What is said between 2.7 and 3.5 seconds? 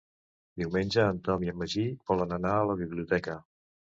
la biblioteca.